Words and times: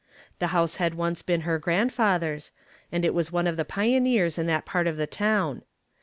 The 0.39 0.47
house 0.47 0.77
had 0.77 0.95
once 0.95 1.21
been 1.21 1.41
her 1.41 1.59
grandfather's, 1.59 2.49
and 2.91 3.05
it 3.05 3.13
was 3.13 3.31
one 3.31 3.45
of 3.45 3.55
the 3.55 3.63
pioneers 3.63 4.39
in 4.39 4.47
that 4.47 4.65
part 4.65 4.87
of 4.87 4.97
the 4.97 5.05
town. 5.05 5.61